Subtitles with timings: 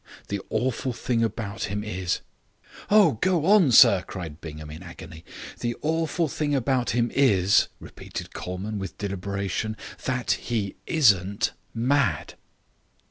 [0.29, 2.21] The awful thing about him is"
[2.89, 5.23] "Oh, go on, sir," cried Bingham, in agony.
[5.59, 12.33] "The awful thing about him is," repeated Colman, with deliberation, "that he isn't mad."